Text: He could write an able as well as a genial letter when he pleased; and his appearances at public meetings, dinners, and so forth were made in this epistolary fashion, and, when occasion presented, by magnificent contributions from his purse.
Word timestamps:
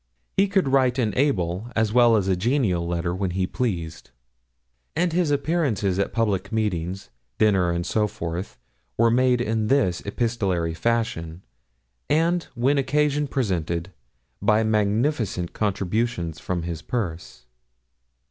He 0.35 0.47
could 0.47 0.67
write 0.69 0.97
an 0.97 1.13
able 1.15 1.71
as 1.75 1.93
well 1.93 2.15
as 2.17 2.27
a 2.27 2.35
genial 2.35 2.87
letter 2.87 3.13
when 3.13 3.29
he 3.29 3.45
pleased; 3.45 4.09
and 4.95 5.13
his 5.13 5.29
appearances 5.29 5.99
at 5.99 6.11
public 6.11 6.51
meetings, 6.51 7.11
dinners, 7.37 7.75
and 7.75 7.85
so 7.85 8.07
forth 8.07 8.57
were 8.97 9.11
made 9.11 9.41
in 9.41 9.67
this 9.67 10.01
epistolary 10.03 10.73
fashion, 10.73 11.43
and, 12.09 12.45
when 12.55 12.79
occasion 12.79 13.27
presented, 13.27 13.93
by 14.41 14.63
magnificent 14.63 15.53
contributions 15.53 16.39
from 16.39 16.63
his 16.63 16.81
purse. 16.81 17.45